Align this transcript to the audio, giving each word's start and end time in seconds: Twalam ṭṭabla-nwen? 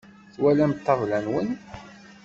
Twalam 0.33 0.71
ṭṭabla-nwen? 0.77 1.49